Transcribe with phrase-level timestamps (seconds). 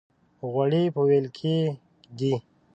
[0.51, 1.57] غوړي په وېل کې
[2.17, 2.33] دي.